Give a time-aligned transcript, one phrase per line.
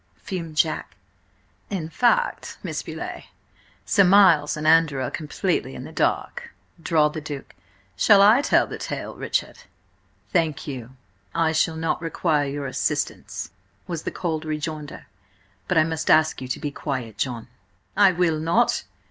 [0.17, 0.95] fumed Jack.
[1.69, 3.25] "In fact, Miss Beauleigh,
[3.85, 7.53] Sir Miles and Andrew are completely in the dark," drawled the Duke.
[7.95, 9.59] "Shall I tell the tale, Richard?"
[10.33, 10.95] "Thank you,
[11.35, 13.51] I shall not require your assistance,"
[13.85, 15.05] was the cold rejoinder.
[15.67, 17.47] "But I must ask you to be quiet, John."
[17.95, 18.85] "I will not!